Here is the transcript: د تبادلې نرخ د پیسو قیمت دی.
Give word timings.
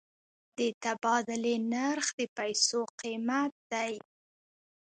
د 0.57 0.59
تبادلې 0.83 1.55
نرخ 1.73 2.07
د 2.17 2.19
پیسو 2.37 2.79
قیمت 3.01 3.53
دی. 3.71 3.93